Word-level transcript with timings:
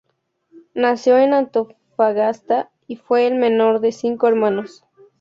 Nació 0.73 1.19
en 1.19 1.33
Antofagasta 1.35 2.71
y 2.87 2.95
fue 2.95 3.27
el 3.27 3.35
menor 3.35 3.81
de 3.81 3.91
cinco 3.91 4.27
hermanos. 4.27 4.83